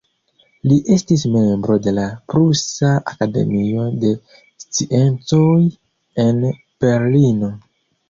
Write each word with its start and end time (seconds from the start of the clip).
Li 0.69 0.77
estis 0.95 1.25
membro 1.35 1.75
de 1.87 1.93
la 1.97 2.07
Prusa 2.33 2.91
Akademio 3.13 3.87
de 4.07 4.17
Sciencoj 4.67 5.63
en 6.29 6.45
Berlino. 6.53 7.57